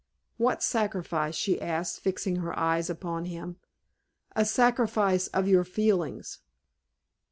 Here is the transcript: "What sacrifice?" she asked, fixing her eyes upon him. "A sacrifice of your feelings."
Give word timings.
"What 0.37 0.63
sacrifice?" 0.63 1.35
she 1.35 1.61
asked, 1.61 1.99
fixing 1.99 2.37
her 2.37 2.57
eyes 2.57 2.89
upon 2.89 3.25
him. 3.25 3.57
"A 4.35 4.45
sacrifice 4.45 5.27
of 5.27 5.47
your 5.47 5.63
feelings." 5.63 6.39